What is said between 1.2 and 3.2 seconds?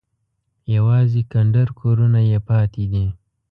کنډر کورونه یې پاتې دي.